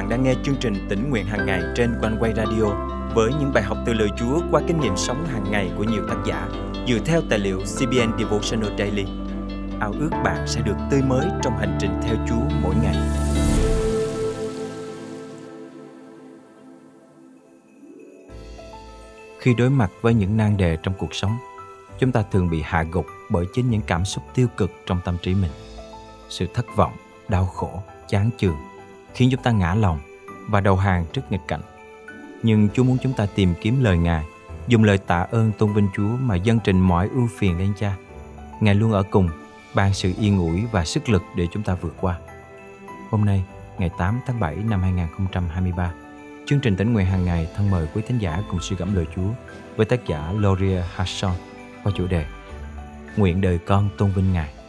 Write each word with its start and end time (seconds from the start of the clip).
bạn 0.00 0.08
đang 0.08 0.22
nghe 0.22 0.34
chương 0.44 0.56
trình 0.60 0.86
tỉnh 0.88 1.10
nguyện 1.10 1.26
hàng 1.26 1.46
ngày 1.46 1.62
trên 1.76 1.94
quanh 2.00 2.16
quay 2.20 2.32
radio 2.36 2.64
với 3.14 3.30
những 3.40 3.52
bài 3.54 3.62
học 3.62 3.78
từ 3.86 3.92
lời 3.92 4.08
Chúa 4.18 4.40
qua 4.50 4.60
kinh 4.66 4.80
nghiệm 4.80 4.96
sống 4.96 5.26
hàng 5.26 5.44
ngày 5.50 5.70
của 5.76 5.84
nhiều 5.84 6.02
tác 6.08 6.16
giả 6.26 6.48
dựa 6.88 6.98
theo 7.04 7.20
tài 7.30 7.38
liệu 7.38 7.58
CBN 7.58 8.18
Devotional 8.18 8.78
Daily. 8.78 9.04
Ao 9.80 9.92
ước 10.00 10.10
bạn 10.24 10.46
sẽ 10.46 10.60
được 10.60 10.74
tươi 10.90 11.02
mới 11.02 11.26
trong 11.42 11.58
hành 11.58 11.78
trình 11.80 11.90
theo 12.02 12.16
Chúa 12.28 12.56
mỗi 12.62 12.74
ngày. 12.82 12.96
Khi 19.38 19.54
đối 19.54 19.70
mặt 19.70 19.90
với 20.00 20.14
những 20.14 20.36
nan 20.36 20.56
đề 20.56 20.76
trong 20.82 20.94
cuộc 20.98 21.14
sống, 21.14 21.36
chúng 21.98 22.12
ta 22.12 22.22
thường 22.32 22.50
bị 22.50 22.62
hạ 22.64 22.84
gục 22.92 23.06
bởi 23.30 23.46
chính 23.54 23.70
những 23.70 23.82
cảm 23.86 24.04
xúc 24.04 24.24
tiêu 24.34 24.46
cực 24.56 24.70
trong 24.86 25.00
tâm 25.04 25.16
trí 25.22 25.34
mình. 25.34 25.52
Sự 26.28 26.46
thất 26.54 26.66
vọng, 26.76 26.92
đau 27.28 27.46
khổ, 27.46 27.82
chán 28.08 28.30
chường 28.38 28.56
khiến 29.14 29.28
chúng 29.32 29.42
ta 29.42 29.50
ngã 29.50 29.74
lòng 29.74 29.98
và 30.48 30.60
đầu 30.60 30.76
hàng 30.76 31.04
trước 31.12 31.22
nghịch 31.30 31.48
cảnh. 31.48 31.60
Nhưng 32.42 32.68
Chúa 32.74 32.84
muốn 32.84 32.98
chúng 33.02 33.12
ta 33.12 33.26
tìm 33.34 33.54
kiếm 33.60 33.84
lời 33.84 33.98
Ngài, 33.98 34.24
dùng 34.68 34.84
lời 34.84 34.98
tạ 34.98 35.26
ơn 35.30 35.52
tôn 35.58 35.72
vinh 35.72 35.88
Chúa 35.96 36.16
mà 36.20 36.36
dân 36.36 36.58
trình 36.64 36.80
mọi 36.80 37.08
ưu 37.08 37.28
phiền 37.38 37.58
lên 37.58 37.72
Cha. 37.80 37.96
Ngài 38.60 38.74
luôn 38.74 38.92
ở 38.92 39.02
cùng, 39.02 39.28
ban 39.74 39.94
sự 39.94 40.12
yên 40.18 40.38
ủi 40.38 40.64
và 40.72 40.84
sức 40.84 41.08
lực 41.08 41.22
để 41.36 41.46
chúng 41.52 41.62
ta 41.62 41.74
vượt 41.74 41.94
qua. 42.00 42.18
Hôm 43.10 43.24
nay, 43.24 43.44
ngày 43.78 43.90
8 43.98 44.20
tháng 44.26 44.40
7 44.40 44.56
năm 44.56 44.82
2023, 44.82 45.92
chương 46.46 46.60
trình 46.60 46.76
tỉnh 46.76 46.92
nguyện 46.92 47.06
hàng 47.06 47.24
ngày 47.24 47.48
thân 47.56 47.70
mời 47.70 47.86
quý 47.94 48.02
thính 48.08 48.18
giả 48.18 48.42
cùng 48.50 48.60
suy 48.60 48.76
gẫm 48.76 48.94
lời 48.94 49.06
Chúa 49.16 49.30
với 49.76 49.86
tác 49.86 50.06
giả 50.06 50.32
Loria 50.32 50.82
Hasson 50.94 51.32
qua 51.82 51.92
chủ 51.96 52.06
đề 52.06 52.26
Nguyện 53.16 53.40
đời 53.40 53.58
con 53.58 53.88
tôn 53.98 54.12
vinh 54.12 54.32
Ngài. 54.32 54.59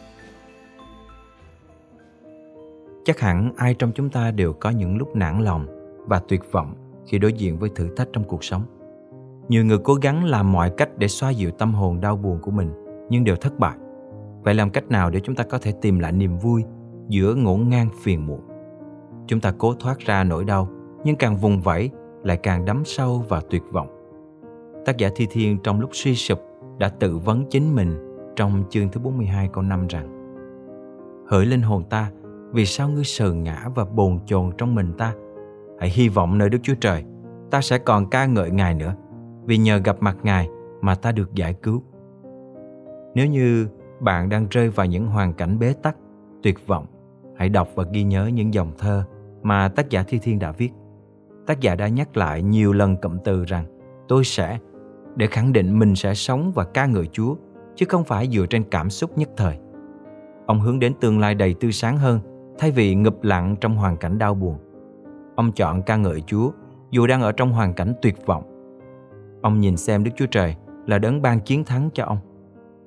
Chắc 3.04 3.20
hẳn 3.20 3.52
ai 3.56 3.74
trong 3.74 3.92
chúng 3.92 4.10
ta 4.10 4.32
đều 4.32 4.54
có 4.54 4.70
những 4.70 4.98
lúc 4.98 5.16
nản 5.16 5.44
lòng 5.44 5.66
và 6.08 6.22
tuyệt 6.28 6.42
vọng 6.52 6.74
khi 7.06 7.20
đối 7.20 7.34
diện 7.34 7.58
với 7.60 7.70
thử 7.76 7.96
thách 7.96 8.08
trong 8.14 8.24
cuộc 8.24 8.44
sống. 8.44 8.64
Nhiều 9.48 9.66
người 9.66 9.78
cố 9.78 9.94
gắng 9.94 10.24
làm 10.24 10.52
mọi 10.52 10.72
cách 10.78 10.90
để 10.98 11.08
xoa 11.08 11.30
dịu 11.30 11.52
tâm 11.52 11.74
hồn 11.74 12.02
đau 12.02 12.18
buồn 12.18 12.40
của 12.42 12.52
mình 12.52 12.70
nhưng 13.10 13.24
đều 13.24 13.36
thất 13.36 13.60
bại. 13.60 13.78
Vậy 14.44 14.54
làm 14.54 14.70
cách 14.70 14.90
nào 14.90 15.10
để 15.10 15.20
chúng 15.20 15.36
ta 15.36 15.44
có 15.44 15.58
thể 15.58 15.74
tìm 15.82 16.00
lại 16.00 16.12
niềm 16.12 16.38
vui 16.38 16.64
giữa 17.08 17.36
ngổn 17.36 17.70
ngang 17.70 17.90
phiền 18.02 18.28
muộn? 18.28 18.42
Chúng 19.28 19.40
ta 19.40 19.54
cố 19.58 19.74
thoát 19.74 20.00
ra 20.00 20.24
nỗi 20.24 20.46
đau 20.46 20.68
nhưng 21.04 21.16
càng 21.16 21.38
vùng 21.38 21.62
vẫy 21.62 21.90
lại 22.24 22.38
càng 22.38 22.66
đắm 22.66 22.82
sâu 22.86 23.26
vào 23.30 23.42
tuyệt 23.50 23.64
vọng. 23.72 23.88
Tác 24.86 24.98
giả 24.98 25.10
Thi 25.16 25.28
Thiên 25.32 25.58
trong 25.64 25.80
lúc 25.80 25.90
suy 25.94 26.16
sụp 26.16 26.40
đã 26.78 26.90
tự 26.90 27.18
vấn 27.18 27.46
chính 27.50 27.76
mình 27.76 28.18
trong 28.36 28.64
chương 28.70 28.90
thứ 28.90 29.02
42 29.02 29.50
câu 29.54 29.64
5 29.64 29.88
rằng 29.88 30.18
Hỡi 31.28 31.46
linh 31.46 31.62
hồn 31.62 31.84
ta, 31.90 32.12
vì 32.52 32.66
sao 32.66 32.90
ngươi 32.90 33.04
sờ 33.04 33.34
ngã 33.34 33.70
và 33.76 33.86
bồn 33.86 34.20
chồn 34.26 34.52
trong 34.58 34.76
mình 34.76 34.94
ta? 34.98 35.14
Hãy 35.80 35.90
hy 35.90 36.10
vọng 36.10 36.38
nơi 36.38 36.50
đức 36.50 36.58
chúa 36.64 36.76
trời, 36.82 37.04
ta 37.52 37.62
sẽ 37.62 37.78
còn 37.78 38.10
ca 38.10 38.26
ngợi 38.26 38.52
ngài 38.52 38.74
nữa. 38.74 38.96
Vì 39.46 39.58
nhờ 39.58 39.78
gặp 39.78 39.98
mặt 40.00 40.18
ngài 40.24 40.50
mà 40.82 40.96
ta 40.96 41.12
được 41.12 41.34
giải 41.34 41.54
cứu. 41.54 41.84
Nếu 43.16 43.28
như 43.28 43.68
bạn 44.00 44.30
đang 44.30 44.48
rơi 44.50 44.70
vào 44.70 44.86
những 44.86 45.08
hoàn 45.08 45.34
cảnh 45.34 45.60
bế 45.60 45.74
tắc, 45.84 45.96
tuyệt 46.44 46.68
vọng, 46.68 46.86
hãy 47.36 47.50
đọc 47.50 47.68
và 47.76 47.84
ghi 47.94 48.04
nhớ 48.04 48.28
những 48.34 48.54
dòng 48.54 48.72
thơ 48.78 49.04
mà 49.44 49.70
tác 49.70 49.90
giả 49.90 50.04
thi 50.04 50.20
thiên 50.22 50.40
đã 50.40 50.52
viết. 50.52 50.72
Tác 51.48 51.60
giả 51.60 51.76
đã 51.76 51.88
nhắc 51.88 52.18
lại 52.18 52.44
nhiều 52.44 52.74
lần 52.74 52.98
cụm 52.98 53.18
từ 53.24 53.46
rằng, 53.46 53.66
tôi 54.08 54.24
sẽ, 54.24 54.60
để 55.16 55.28
khẳng 55.28 55.54
định 55.54 55.80
mình 55.80 55.96
sẽ 55.96 56.14
sống 56.14 56.52
và 56.56 56.64
ca 56.64 56.86
ngợi 56.86 57.08
chúa, 57.12 57.36
chứ 57.76 57.86
không 57.90 58.04
phải 58.04 58.28
dựa 58.32 58.46
trên 58.46 58.64
cảm 58.64 58.90
xúc 58.90 59.18
nhất 59.18 59.30
thời. 59.38 59.58
Ông 60.46 60.60
hướng 60.60 60.80
đến 60.80 60.94
tương 61.02 61.20
lai 61.20 61.36
đầy 61.36 61.54
tươi 61.54 61.72
sáng 61.72 61.98
hơn 61.98 62.20
thay 62.62 62.72
vì 62.72 62.96
ngập 62.96 63.24
lặng 63.24 63.56
trong 63.62 63.76
hoàn 63.76 63.98
cảnh 63.98 64.18
đau 64.18 64.34
buồn. 64.34 64.58
Ông 65.36 65.52
chọn 65.52 65.82
ca 65.82 65.96
ngợi 65.96 66.22
Chúa 66.22 66.52
dù 66.92 67.08
đang 67.08 67.22
ở 67.22 67.32
trong 67.32 67.52
hoàn 67.52 67.74
cảnh 67.74 67.94
tuyệt 68.02 68.26
vọng. 68.26 68.44
Ông 69.42 69.60
nhìn 69.60 69.78
xem 69.78 70.04
Đức 70.04 70.12
Chúa 70.16 70.26
Trời 70.26 70.56
là 70.86 71.00
đấng 71.00 71.22
ban 71.22 71.40
chiến 71.40 71.64
thắng 71.64 71.90
cho 71.94 72.06
ông. 72.06 72.18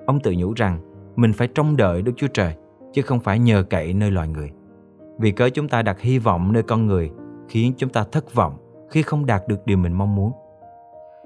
Ông 0.06 0.20
tự 0.20 0.34
nhủ 0.36 0.52
rằng 0.56 0.78
mình 1.16 1.32
phải 1.32 1.48
trông 1.48 1.76
đợi 1.76 2.02
Đức 2.02 2.12
Chúa 2.16 2.26
Trời 2.26 2.54
chứ 2.92 3.02
không 3.02 3.20
phải 3.20 3.38
nhờ 3.38 3.64
cậy 3.70 3.94
nơi 3.94 4.10
loài 4.10 4.28
người. 4.28 4.50
Vì 5.18 5.32
cớ 5.32 5.48
chúng 5.48 5.68
ta 5.68 5.82
đặt 5.82 6.00
hy 6.00 6.18
vọng 6.18 6.52
nơi 6.52 6.62
con 6.62 6.86
người 6.86 7.10
khiến 7.48 7.72
chúng 7.76 7.90
ta 7.90 8.04
thất 8.12 8.34
vọng 8.34 8.56
khi 8.90 9.02
không 9.02 9.26
đạt 9.26 9.42
được 9.48 9.66
điều 9.66 9.78
mình 9.78 9.92
mong 9.92 10.14
muốn. 10.14 10.32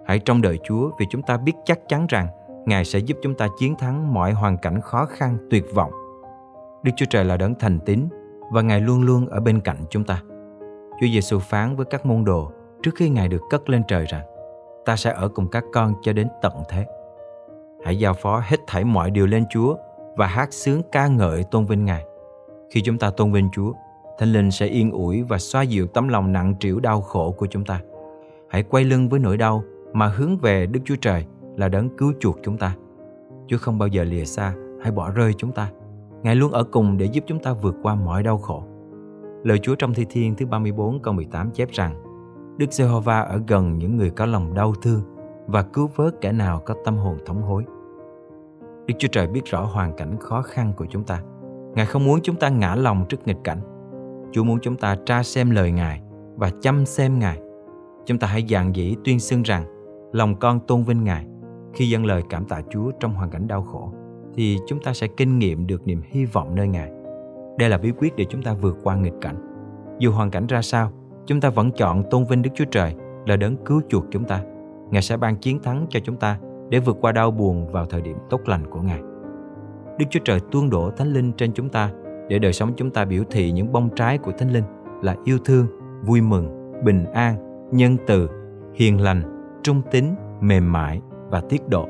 Hãy 0.06 0.18
trông 0.18 0.42
đợi 0.42 0.58
Chúa 0.64 0.90
vì 0.98 1.06
chúng 1.10 1.22
ta 1.22 1.36
biết 1.36 1.52
chắc 1.64 1.78
chắn 1.88 2.06
rằng 2.08 2.26
Ngài 2.66 2.84
sẽ 2.84 2.98
giúp 2.98 3.16
chúng 3.22 3.34
ta 3.34 3.48
chiến 3.58 3.74
thắng 3.78 4.14
mọi 4.14 4.32
hoàn 4.32 4.56
cảnh 4.56 4.80
khó 4.80 5.04
khăn, 5.04 5.38
tuyệt 5.50 5.64
vọng. 5.74 5.92
Đức 6.82 6.92
Chúa 6.96 7.06
Trời 7.10 7.24
là 7.24 7.36
đấng 7.36 7.54
thành 7.54 7.78
tín 7.86 8.08
và 8.50 8.62
Ngài 8.62 8.80
luôn 8.80 9.02
luôn 9.02 9.26
ở 9.26 9.40
bên 9.40 9.60
cạnh 9.60 9.76
chúng 9.90 10.04
ta. 10.04 10.22
Chúa 11.00 11.06
Giêsu 11.12 11.38
phán 11.38 11.76
với 11.76 11.86
các 11.90 12.06
môn 12.06 12.24
đồ 12.24 12.52
trước 12.82 12.90
khi 12.96 13.08
Ngài 13.08 13.28
được 13.28 13.42
cất 13.50 13.70
lên 13.70 13.82
trời 13.88 14.06
rằng 14.08 14.24
ta 14.84 14.96
sẽ 14.96 15.12
ở 15.12 15.28
cùng 15.28 15.48
các 15.48 15.64
con 15.72 15.94
cho 16.02 16.12
đến 16.12 16.28
tận 16.42 16.52
thế. 16.68 16.86
Hãy 17.84 17.98
giao 17.98 18.14
phó 18.14 18.42
hết 18.44 18.60
thảy 18.66 18.84
mọi 18.84 19.10
điều 19.10 19.26
lên 19.26 19.44
Chúa 19.50 19.76
và 20.16 20.26
hát 20.26 20.52
sướng 20.52 20.82
ca 20.92 21.06
ngợi 21.06 21.44
tôn 21.44 21.66
vinh 21.66 21.84
Ngài. 21.84 22.04
Khi 22.70 22.80
chúng 22.80 22.98
ta 22.98 23.10
tôn 23.10 23.32
vinh 23.32 23.48
Chúa, 23.52 23.72
Thánh 24.18 24.32
Linh 24.32 24.50
sẽ 24.50 24.66
yên 24.66 24.90
ủi 24.90 25.22
và 25.22 25.38
xoa 25.38 25.62
dịu 25.62 25.86
tấm 25.86 26.08
lòng 26.08 26.32
nặng 26.32 26.54
trĩu 26.60 26.80
đau 26.80 27.00
khổ 27.00 27.32
của 27.32 27.46
chúng 27.46 27.64
ta. 27.64 27.80
Hãy 28.48 28.62
quay 28.62 28.84
lưng 28.84 29.08
với 29.08 29.20
nỗi 29.20 29.36
đau 29.36 29.62
mà 29.92 30.06
hướng 30.06 30.38
về 30.38 30.66
Đức 30.66 30.80
Chúa 30.84 30.96
Trời 31.00 31.24
là 31.56 31.68
đấng 31.68 31.96
cứu 31.96 32.12
chuộc 32.20 32.38
chúng 32.42 32.58
ta. 32.58 32.74
Chúa 33.46 33.58
không 33.58 33.78
bao 33.78 33.88
giờ 33.88 34.04
lìa 34.04 34.24
xa 34.24 34.54
hay 34.82 34.92
bỏ 34.92 35.10
rơi 35.10 35.34
chúng 35.38 35.52
ta. 35.52 35.70
Ngài 36.22 36.36
luôn 36.36 36.52
ở 36.52 36.64
cùng 36.64 36.98
để 36.98 37.06
giúp 37.06 37.24
chúng 37.26 37.38
ta 37.38 37.52
vượt 37.52 37.74
qua 37.82 37.94
mọi 37.94 38.22
đau 38.22 38.38
khổ. 38.38 38.62
Lời 39.44 39.58
Chúa 39.58 39.74
trong 39.74 39.94
Thi 39.94 40.06
Thiên 40.10 40.34
thứ 40.34 40.46
34 40.46 41.02
câu 41.02 41.14
18 41.14 41.50
chép 41.50 41.68
rằng, 41.70 42.02
Đức 42.58 42.72
Giê-hô-va 42.72 43.20
ở 43.20 43.40
gần 43.46 43.78
những 43.78 43.96
người 43.96 44.10
có 44.10 44.26
lòng 44.26 44.54
đau 44.54 44.74
thương 44.82 45.02
và 45.46 45.62
cứu 45.62 45.90
vớt 45.96 46.20
kẻ 46.20 46.32
nào 46.32 46.62
có 46.66 46.74
tâm 46.84 46.96
hồn 46.96 47.18
thống 47.26 47.42
hối. 47.42 47.64
Đức 48.86 48.94
Chúa 48.98 49.08
Trời 49.08 49.26
biết 49.26 49.44
rõ 49.44 49.64
hoàn 49.64 49.96
cảnh 49.96 50.16
khó 50.20 50.42
khăn 50.42 50.72
của 50.76 50.86
chúng 50.90 51.04
ta. 51.04 51.22
Ngài 51.74 51.86
không 51.86 52.04
muốn 52.04 52.20
chúng 52.22 52.36
ta 52.36 52.48
ngã 52.48 52.74
lòng 52.74 53.04
trước 53.08 53.26
nghịch 53.26 53.44
cảnh. 53.44 53.60
Chúa 54.32 54.44
muốn 54.44 54.58
chúng 54.62 54.76
ta 54.76 54.96
tra 55.06 55.22
xem 55.22 55.50
lời 55.50 55.72
Ngài 55.72 56.02
và 56.36 56.50
chăm 56.60 56.86
xem 56.86 57.18
Ngài. 57.18 57.40
Chúng 58.06 58.18
ta 58.18 58.26
hãy 58.26 58.44
dạn 58.48 58.72
dĩ 58.76 58.96
tuyên 59.04 59.20
xưng 59.20 59.42
rằng, 59.42 59.64
lòng 60.12 60.36
con 60.36 60.60
tôn 60.60 60.82
vinh 60.82 61.04
Ngài 61.04 61.26
khi 61.74 61.88
dâng 61.88 62.06
lời 62.06 62.22
cảm 62.30 62.44
tạ 62.44 62.60
Chúa 62.70 62.90
trong 63.00 63.14
hoàn 63.14 63.30
cảnh 63.30 63.48
đau 63.48 63.62
khổ 63.62 63.92
thì 64.38 64.58
chúng 64.66 64.80
ta 64.80 64.92
sẽ 64.92 65.06
kinh 65.06 65.38
nghiệm 65.38 65.66
được 65.66 65.86
niềm 65.86 66.00
hy 66.04 66.24
vọng 66.24 66.54
nơi 66.54 66.68
Ngài. 66.68 66.90
Đây 67.58 67.68
là 67.68 67.78
bí 67.78 67.92
quyết 67.98 68.16
để 68.16 68.24
chúng 68.28 68.42
ta 68.42 68.54
vượt 68.54 68.76
qua 68.82 68.96
nghịch 68.96 69.14
cảnh. 69.20 69.36
Dù 69.98 70.12
hoàn 70.12 70.30
cảnh 70.30 70.46
ra 70.46 70.62
sao, 70.62 70.92
chúng 71.26 71.40
ta 71.40 71.50
vẫn 71.50 71.70
chọn 71.70 72.02
tôn 72.10 72.24
vinh 72.24 72.42
Đức 72.42 72.50
Chúa 72.54 72.64
Trời 72.64 72.94
là 73.26 73.36
đấng 73.36 73.56
cứu 73.64 73.80
chuộc 73.88 74.04
chúng 74.10 74.24
ta. 74.24 74.42
Ngài 74.90 75.02
sẽ 75.02 75.16
ban 75.16 75.36
chiến 75.36 75.62
thắng 75.62 75.86
cho 75.88 76.00
chúng 76.00 76.16
ta 76.16 76.38
để 76.68 76.78
vượt 76.78 76.96
qua 77.00 77.12
đau 77.12 77.30
buồn 77.30 77.68
vào 77.68 77.84
thời 77.84 78.00
điểm 78.00 78.16
tốt 78.30 78.40
lành 78.46 78.70
của 78.70 78.80
Ngài. 78.80 79.00
Đức 79.98 80.06
Chúa 80.10 80.20
Trời 80.24 80.40
tuôn 80.50 80.70
đổ 80.70 80.90
Thánh 80.90 81.12
Linh 81.12 81.32
trên 81.32 81.52
chúng 81.52 81.68
ta 81.68 81.90
để 82.28 82.38
đời 82.38 82.52
sống 82.52 82.72
chúng 82.76 82.90
ta 82.90 83.04
biểu 83.04 83.22
thị 83.30 83.52
những 83.52 83.72
bông 83.72 83.88
trái 83.96 84.18
của 84.18 84.32
Thánh 84.38 84.52
Linh 84.52 84.64
là 85.02 85.16
yêu 85.24 85.38
thương, 85.44 85.66
vui 86.04 86.20
mừng, 86.20 86.72
bình 86.84 87.04
an, 87.04 87.36
nhân 87.72 87.96
từ, 88.06 88.28
hiền 88.74 89.00
lành, 89.00 89.22
trung 89.62 89.82
tín, 89.90 90.04
mềm 90.40 90.72
mại 90.72 91.00
và 91.30 91.40
tiết 91.40 91.68
độ 91.68 91.88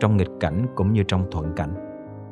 trong 0.00 0.16
nghịch 0.16 0.30
cảnh 0.40 0.66
cũng 0.74 0.92
như 0.92 1.02
trong 1.02 1.30
thuận 1.30 1.52
cảnh. 1.56 1.74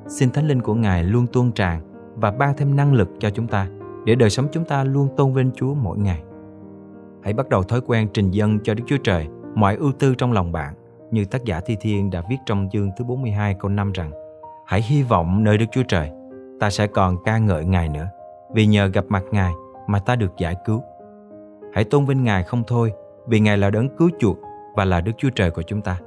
Xin 0.06 0.30
Thánh 0.30 0.48
Linh 0.48 0.62
của 0.62 0.74
Ngài 0.74 1.04
luôn 1.04 1.26
tuôn 1.26 1.52
tràn 1.52 1.80
và 2.16 2.30
ban 2.30 2.56
thêm 2.56 2.76
năng 2.76 2.92
lực 2.92 3.08
cho 3.18 3.30
chúng 3.30 3.46
ta 3.46 3.68
để 4.04 4.14
đời 4.14 4.30
sống 4.30 4.46
chúng 4.52 4.64
ta 4.64 4.84
luôn 4.84 5.08
tôn 5.16 5.32
vinh 5.32 5.50
Chúa 5.56 5.74
mỗi 5.74 5.98
ngày. 5.98 6.22
Hãy 7.22 7.32
bắt 7.32 7.48
đầu 7.48 7.62
thói 7.62 7.80
quen 7.86 8.08
trình 8.12 8.30
dân 8.30 8.58
cho 8.64 8.74
Đức 8.74 8.84
Chúa 8.86 8.96
Trời 9.04 9.28
mọi 9.54 9.76
ưu 9.76 9.92
tư 9.92 10.14
trong 10.14 10.32
lòng 10.32 10.52
bạn 10.52 10.74
như 11.10 11.24
tác 11.24 11.44
giả 11.44 11.60
Thi 11.60 11.76
Thiên 11.80 12.10
đã 12.10 12.22
viết 12.30 12.36
trong 12.46 12.68
chương 12.72 12.90
thứ 12.98 13.04
42 13.04 13.54
câu 13.54 13.70
5 13.70 13.92
rằng 13.92 14.10
Hãy 14.66 14.82
hy 14.82 15.02
vọng 15.02 15.44
nơi 15.44 15.58
Đức 15.58 15.66
Chúa 15.72 15.82
Trời, 15.88 16.10
ta 16.60 16.70
sẽ 16.70 16.86
còn 16.86 17.16
ca 17.24 17.38
ngợi 17.38 17.64
Ngài 17.64 17.88
nữa, 17.88 18.08
vì 18.54 18.66
nhờ 18.66 18.87
gặp 18.87 19.04
mặt 19.08 19.22
Ngài 19.31 19.52
mà 19.87 19.98
ta 19.98 20.16
được 20.16 20.32
giải 20.38 20.56
cứu. 20.64 20.82
Hãy 21.75 21.84
tôn 21.84 22.04
vinh 22.04 22.25
Ngài 22.25 22.43
không 22.43 22.62
thôi, 22.66 22.93
vì 23.26 23.40
Ngài 23.40 23.58
là 23.58 23.70
đấng 23.70 23.96
cứu 23.96 24.10
chuộc 24.19 24.38
và 24.76 24.84
là 24.84 25.00
Đức 25.00 25.12
Chúa 25.19 25.31
Trời 25.31 25.50
của 25.50 25.62
chúng 25.62 25.82
ta 25.82 25.98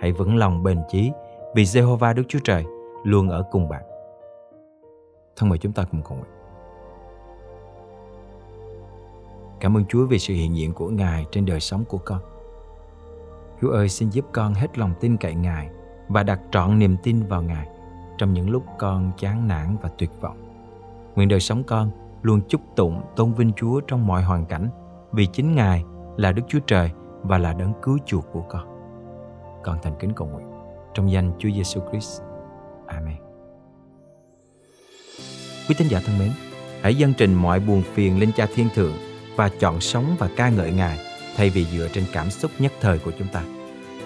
hãy 0.00 0.12
vững 0.12 0.36
lòng 0.36 0.62
bền 0.62 0.78
chí, 0.88 1.12
vì 1.54 1.64
Jehovah 1.64 2.14
Đức 2.14 2.22
Chúa 2.28 2.38
Trời 2.44 2.64
luôn 3.04 3.28
ở 3.28 3.42
cùng 3.50 3.68
bạn. 3.68 3.82
Thân 5.36 5.48
mời 5.48 5.58
chúng 5.58 5.72
ta 5.72 5.84
cùng 5.90 6.02
cầu 6.02 6.18
nguyện. 6.18 6.30
Cảm 9.60 9.76
ơn 9.76 9.84
Chúa 9.84 10.06
vì 10.06 10.18
sự 10.18 10.34
hiện 10.34 10.56
diện 10.56 10.72
của 10.72 10.88
Ngài 10.88 11.26
trên 11.32 11.46
đời 11.46 11.60
sống 11.60 11.84
của 11.84 11.98
con. 11.98 12.18
Chúa 13.60 13.70
ơi, 13.70 13.88
xin 13.88 14.10
giúp 14.10 14.24
con 14.32 14.54
hết 14.54 14.78
lòng 14.78 14.94
tin 15.00 15.16
cậy 15.16 15.34
Ngài 15.34 15.70
và 16.08 16.22
đặt 16.22 16.40
trọn 16.50 16.78
niềm 16.78 16.96
tin 17.02 17.22
vào 17.22 17.42
Ngài 17.42 17.68
trong 18.18 18.32
những 18.32 18.50
lúc 18.50 18.64
con 18.78 19.12
chán 19.18 19.48
nản 19.48 19.76
và 19.82 19.88
tuyệt 19.98 20.10
vọng. 20.20 20.36
Nguyện 21.14 21.28
đời 21.28 21.40
sống 21.40 21.64
con 21.64 21.90
luôn 22.22 22.40
chúc 22.48 22.60
tụng, 22.76 23.02
tôn 23.16 23.32
vinh 23.32 23.52
Chúa 23.56 23.80
trong 23.80 24.06
mọi 24.06 24.22
hoàn 24.22 24.46
cảnh, 24.46 24.68
vì 25.12 25.26
chính 25.26 25.54
Ngài 25.54 25.84
là 26.16 26.32
Đức 26.32 26.42
Chúa 26.48 26.60
Trời 26.66 26.90
và 27.22 27.38
là 27.38 27.52
đấng 27.52 27.72
cứu 27.82 27.98
chuộc 28.06 28.24
của 28.32 28.42
con. 28.48 28.69
Con 29.64 29.78
thành 29.82 29.94
kính 30.00 30.12
cầu 30.16 30.28
nguyện 30.28 30.46
trong 30.94 31.12
danh 31.12 31.32
Chúa 31.38 31.48
Giêsu 31.56 31.80
Christ. 31.90 32.20
Amen. 32.86 33.16
Quý 35.68 35.74
tín 35.78 35.88
giả 35.88 36.00
thân 36.06 36.18
mến, 36.18 36.30
hãy 36.82 36.94
dâng 36.94 37.12
trình 37.18 37.34
mọi 37.34 37.60
buồn 37.60 37.82
phiền 37.94 38.20
lên 38.20 38.32
Cha 38.36 38.46
Thiên 38.54 38.68
Thượng 38.74 38.92
và 39.36 39.48
chọn 39.48 39.80
sống 39.80 40.16
và 40.18 40.28
ca 40.36 40.48
ngợi 40.48 40.72
Ngài 40.72 40.98
thay 41.36 41.50
vì 41.50 41.64
dựa 41.64 41.88
trên 41.92 42.04
cảm 42.12 42.30
xúc 42.30 42.50
nhất 42.58 42.72
thời 42.80 42.98
của 42.98 43.12
chúng 43.18 43.28
ta. 43.28 43.42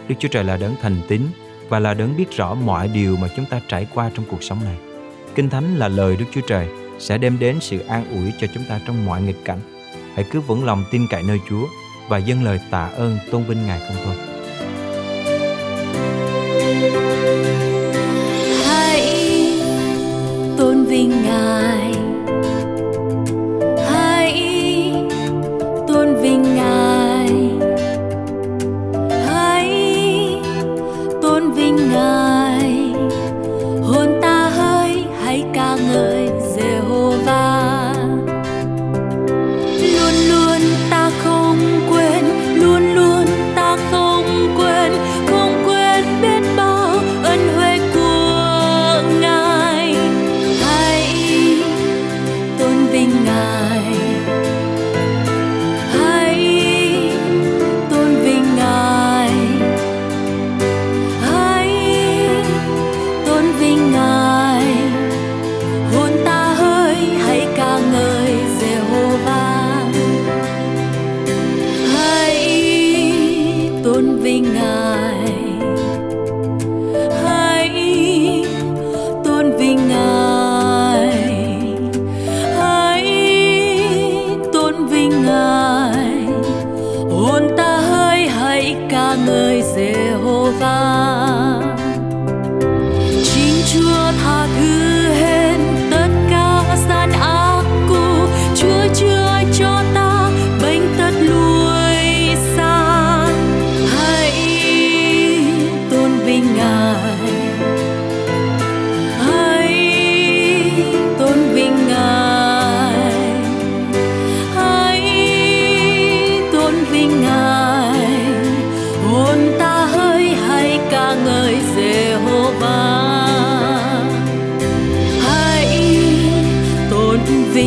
Đức 0.09 0.15
Chúa 0.19 0.29
Trời 0.29 0.45
là 0.45 0.57
đấng 0.57 0.75
thành 0.83 0.97
tín 1.09 1.23
và 1.69 1.79
là 1.79 1.95
đấng 1.95 2.17
biết 2.17 2.31
rõ 2.31 2.55
mọi 2.55 2.89
điều 2.89 3.17
mà 3.17 3.29
chúng 3.37 3.45
ta 3.45 3.61
trải 3.69 3.87
qua 3.95 4.11
trong 4.15 4.25
cuộc 4.31 4.43
sống 4.43 4.59
này. 4.65 4.79
Kinh 5.35 5.51
Thánh 5.51 5.77
là 5.77 5.89
lời 5.89 6.17
Đức 6.17 6.27
Chúa 6.33 6.41
Trời 6.47 6.69
sẽ 6.99 7.19
đem 7.19 7.39
đến 7.39 7.61
sự 7.61 7.79
an 7.79 8.11
ủi 8.11 8.33
cho 8.41 8.47
chúng 8.55 8.65
ta 8.69 8.81
trong 8.87 9.07
mọi 9.07 9.23
nghịch 9.23 9.45
cảnh. 9.45 9.61
Hãy 10.15 10.25
cứ 10.31 10.41
vững 10.41 10.65
lòng 10.65 10.85
tin 10.91 11.07
cậy 11.11 11.23
nơi 11.23 11.41
Chúa 11.49 11.67
và 12.09 12.19
dâng 12.19 12.45
lời 12.45 12.61
tạ 12.71 12.87
ơn 12.87 13.19
tôn 13.31 13.45
vinh 13.45 13.67
Ngài 13.67 13.81
không 13.81 13.97
thôi. 14.05 14.34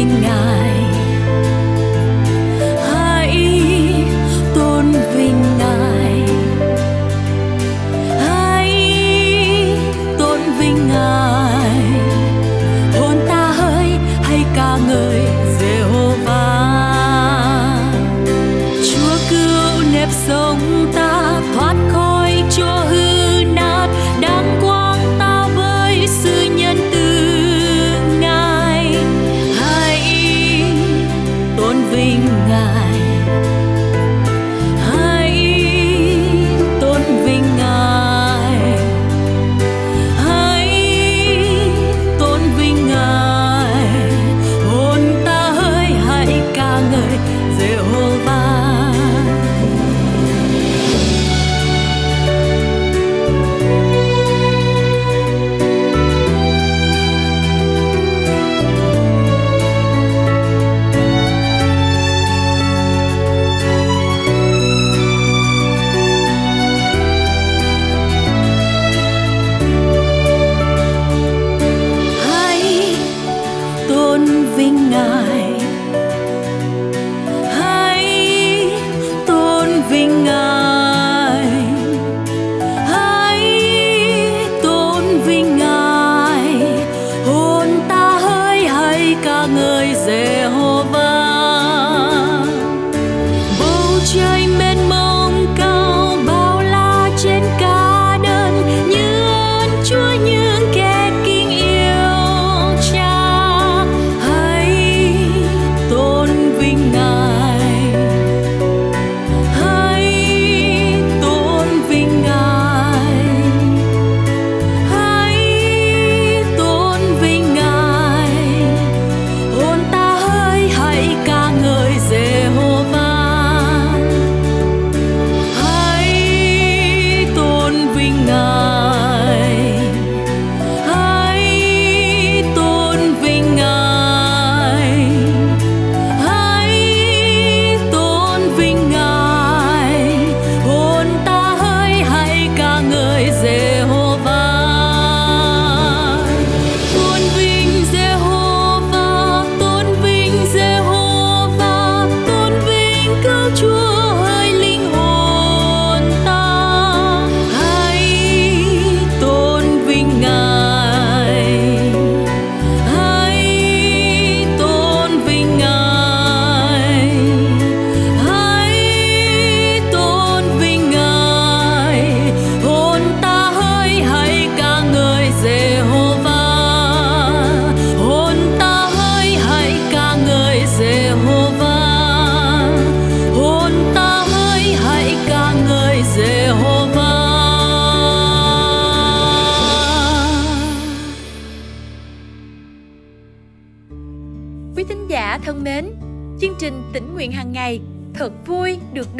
Ngàn 0.07 0.56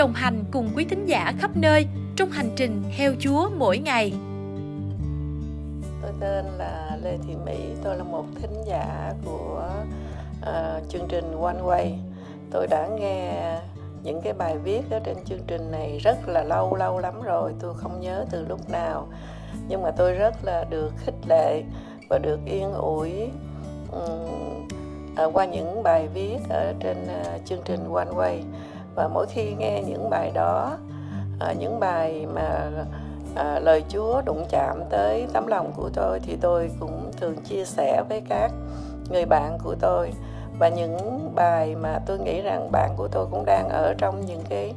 đồng 0.08 0.14
hành 0.14 0.44
cùng 0.52 0.70
quý 0.76 0.86
thính 0.86 1.06
giả 1.06 1.34
khắp 1.40 1.52
nơi 1.56 1.88
trong 2.16 2.30
hành 2.30 2.50
trình 2.56 2.84
theo 2.98 3.14
Chúa 3.20 3.50
mỗi 3.58 3.78
ngày. 3.78 4.14
Tôi 6.02 6.12
tên 6.20 6.46
là 6.58 6.98
Lê 7.04 7.18
Thị 7.28 7.36
Mỹ, 7.46 7.58
tôi 7.84 7.98
là 7.98 8.04
một 8.04 8.26
thính 8.42 8.64
giả 8.68 9.14
của 9.26 9.70
uh, 10.42 10.90
chương 10.90 11.08
trình 11.10 11.42
One 11.42 11.62
Way. 11.66 11.92
Tôi 12.52 12.68
đã 12.68 12.88
nghe 13.00 13.56
những 14.04 14.22
cái 14.22 14.34
bài 14.34 14.58
viết 14.58 14.82
ở 14.92 15.00
trên 15.06 15.18
chương 15.26 15.44
trình 15.48 15.72
này 15.72 15.98
rất 15.98 16.28
là 16.28 16.44
lâu 16.44 16.76
lâu 16.76 17.00
lắm 17.00 17.22
rồi, 17.22 17.54
tôi 17.60 17.74
không 17.78 18.02
nhớ 18.02 18.26
từ 18.32 18.46
lúc 18.48 18.70
nào. 18.70 19.08
Nhưng 19.68 19.82
mà 19.82 19.92
tôi 19.92 20.14
rất 20.14 20.36
là 20.44 20.64
được 20.70 20.94
khích 20.98 21.28
lệ 21.30 21.64
và 22.10 22.18
được 22.18 22.40
yên 22.46 22.74
ủi 22.74 23.12
um, 23.92 24.66
uh, 25.26 25.34
qua 25.34 25.46
những 25.46 25.84
bài 25.84 26.08
viết 26.14 26.38
ở 26.50 26.74
trên 26.80 26.98
uh, 27.04 27.46
chương 27.46 27.62
trình 27.66 27.94
One 27.94 28.12
Way 28.12 28.42
và 28.98 29.08
mỗi 29.08 29.26
khi 29.30 29.54
nghe 29.58 29.84
những 29.88 30.10
bài 30.10 30.32
đó 30.34 30.78
à, 31.40 31.54
những 31.60 31.80
bài 31.80 32.26
mà 32.34 32.70
à, 33.36 33.60
lời 33.60 33.84
Chúa 33.90 34.22
đụng 34.26 34.46
chạm 34.50 34.84
tới 34.90 35.28
tấm 35.34 35.48
lòng 35.48 35.72
của 35.76 35.90
tôi 35.94 36.20
thì 36.20 36.38
tôi 36.42 36.70
cũng 36.80 37.12
thường 37.20 37.36
chia 37.38 37.66
sẻ 37.66 38.04
với 38.10 38.22
các 38.30 38.52
người 39.10 39.26
bạn 39.26 39.58
của 39.64 39.76
tôi. 39.80 40.12
Và 40.60 40.70
những 40.70 41.32
bài 41.36 41.76
mà 41.76 42.00
tôi 42.06 42.20
nghĩ 42.20 42.42
rằng 42.42 42.72
bạn 42.72 42.94
của 42.98 43.08
tôi 43.08 43.26
cũng 43.32 43.46
đang 43.46 43.70
ở 43.70 43.94
trong 43.98 44.26
những 44.26 44.42
cái 44.50 44.74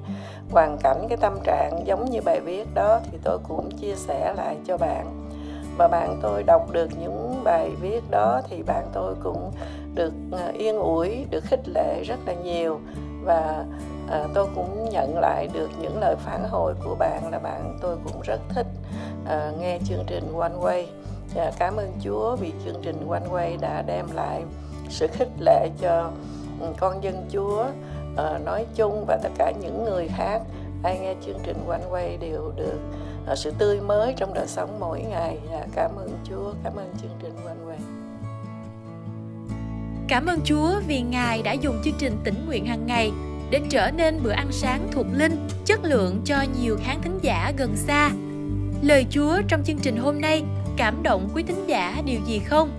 hoàn 0.51 0.79
cảnh 0.79 1.07
cái 1.09 1.19
tâm 1.19 1.39
trạng 1.45 1.87
giống 1.87 2.11
như 2.11 2.21
bài 2.21 2.41
viết 2.41 2.75
đó 2.75 3.01
thì 3.11 3.19
tôi 3.25 3.39
cũng 3.49 3.71
chia 3.71 3.95
sẻ 3.97 4.35
lại 4.37 4.57
cho 4.67 4.77
bạn. 4.77 5.07
Và 5.77 5.89
bạn 5.89 6.19
tôi 6.23 6.43
đọc 6.43 6.71
được 6.73 6.89
những 7.01 7.41
bài 7.45 7.71
viết 7.81 8.11
đó 8.11 8.41
thì 8.49 8.63
bạn 8.63 8.87
tôi 8.93 9.15
cũng 9.23 9.53
được 9.95 10.13
à, 10.33 10.53
yên 10.59 10.79
ủi 10.79 11.27
được 11.31 11.45
khích 11.45 11.69
lệ 11.69 12.03
rất 12.03 12.19
là 12.27 12.35
nhiều. 12.35 12.81
Và 13.25 13.65
à, 14.11 14.27
tôi 14.35 14.47
cũng 14.55 14.91
nhận 14.91 15.19
lại 15.19 15.49
được 15.53 15.71
những 15.81 16.01
lời 16.01 16.17
phản 16.19 16.49
hồi 16.49 16.75
của 16.85 16.95
bạn 16.95 17.31
là 17.31 17.39
bạn 17.39 17.79
tôi 17.81 17.97
cũng 18.05 18.21
rất 18.23 18.41
thích 18.49 18.67
à, 19.27 19.53
nghe 19.61 19.79
chương 19.85 20.05
trình 20.07 20.33
One 20.39 20.55
Way 20.61 20.85
à, 21.37 21.53
cảm 21.59 21.77
ơn 21.77 21.93
Chúa 22.05 22.37
vì 22.37 22.53
chương 22.65 22.83
trình 22.83 23.09
One 23.11 23.29
Way 23.31 23.61
đã 23.61 23.83
đem 23.83 24.07
lại 24.15 24.43
sự 24.89 25.07
khích 25.07 25.31
lệ 25.41 25.69
cho 25.81 26.11
ừ, 26.61 26.67
con 26.79 27.05
dân 27.05 27.29
Chúa 27.33 27.65
à, 28.17 28.39
nói 28.45 28.67
chung 28.75 29.05
và 29.07 29.19
tất 29.23 29.31
cả 29.39 29.53
những 29.61 29.85
người 29.85 30.09
khác 30.09 30.43
ai 30.83 30.99
nghe 30.99 31.15
chương 31.27 31.39
trình 31.43 31.57
One 31.69 31.85
Way 31.91 32.19
đều 32.21 32.53
được 32.57 32.79
à, 33.27 33.37
sự 33.37 33.53
tươi 33.59 33.81
mới 33.81 34.15
trong 34.17 34.35
đời 34.35 34.47
sống 34.47 34.77
mỗi 34.81 35.03
ngày. 35.03 35.39
À, 35.53 35.67
cảm 35.75 35.91
ơn 35.97 36.11
Chúa, 36.25 36.53
cảm 36.65 36.77
ơn 36.77 36.95
chương 37.03 37.11
trình 37.23 37.33
One 37.45 37.57
Way. 37.67 37.81
Cảm 40.09 40.27
ơn 40.27 40.41
Chúa 40.45 40.81
vì 40.87 41.01
Ngài 41.01 41.43
đã 41.43 41.53
dùng 41.53 41.81
chương 41.85 41.95
trình 41.99 42.17
tỉnh 42.25 42.47
nguyện 42.47 42.67
hàng 42.67 42.87
ngày 42.87 43.13
để 43.51 43.61
trở 43.69 43.91
nên 43.91 44.23
bữa 44.23 44.31
ăn 44.31 44.49
sáng 44.51 44.89
thuộc 44.93 45.07
linh, 45.13 45.49
chất 45.67 45.85
lượng 45.85 46.21
cho 46.25 46.45
nhiều 46.61 46.79
khán 46.85 46.97
thính 47.03 47.19
giả 47.23 47.53
gần 47.57 47.77
xa. 47.77 48.11
Lời 48.83 49.07
Chúa 49.11 49.43
trong 49.49 49.63
chương 49.65 49.79
trình 49.79 49.97
hôm 49.97 50.21
nay 50.21 50.43
cảm 50.77 51.03
động 51.03 51.29
quý 51.35 51.43
thính 51.43 51.65
giả 51.67 52.03
điều 52.07 52.21
gì 52.27 52.39
không? 52.39 52.71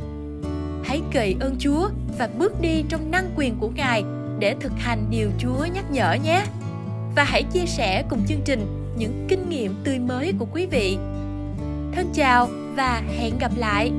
Hãy 0.83 1.01
cậy 1.13 1.35
ơn 1.39 1.55
Chúa 1.59 1.89
và 2.17 2.29
bước 2.37 2.61
đi 2.61 2.83
trong 2.89 3.11
năng 3.11 3.29
quyền 3.35 3.55
của 3.59 3.69
Ngài 3.75 4.03
để 4.39 4.55
thực 4.59 4.71
hành 4.77 5.05
điều 5.09 5.29
Chúa 5.39 5.65
nhắc 5.73 5.91
nhở 5.91 6.13
nhé. 6.23 6.43
Và 7.15 7.23
hãy 7.23 7.43
chia 7.43 7.65
sẻ 7.65 8.03
cùng 8.09 8.19
chương 8.27 8.41
trình 8.45 8.93
những 8.97 9.25
kinh 9.29 9.49
nghiệm 9.49 9.75
tươi 9.83 9.99
mới 9.99 10.33
của 10.39 10.45
quý 10.53 10.65
vị. 10.65 10.97
Thân 11.95 12.11
chào 12.13 12.47
và 12.75 13.01
hẹn 13.17 13.33
gặp 13.39 13.51
lại. 13.55 13.91